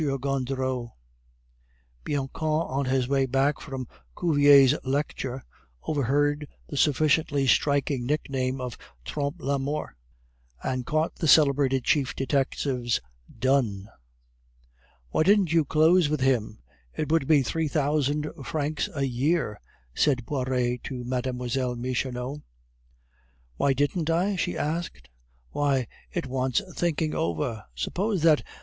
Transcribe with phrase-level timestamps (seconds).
[0.19, 0.95] Gondureau."
[2.03, 3.87] Bianchon, on his way back from
[4.19, 5.43] Cuvier's lecture,
[5.83, 9.95] overheard the sufficiently striking nickname of Trompe la Mort,
[10.63, 12.99] and caught the celebrated chief detective's
[13.37, 13.89] "Done!"
[15.11, 16.63] "Why didn't you close with him?
[16.97, 19.59] It would be three hundred francs a year,"
[19.93, 21.75] said Poiret to Mlle.
[21.75, 22.41] Michonneau.
[23.57, 25.09] "Why didn't I?" she asked.
[25.51, 27.65] "Why, it wants thinking over.
[27.75, 28.45] Suppose that M.